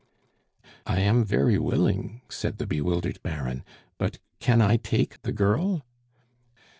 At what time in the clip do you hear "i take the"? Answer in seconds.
4.59-5.31